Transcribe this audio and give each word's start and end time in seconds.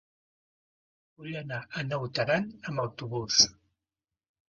Vull 1.19 1.37
anar 1.43 1.61
a 1.67 1.85
Naut 1.91 2.25
Aran 2.27 2.51
amb 2.61 2.85
autobús. 2.89 3.43